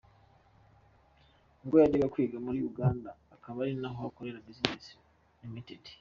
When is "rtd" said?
5.53-5.85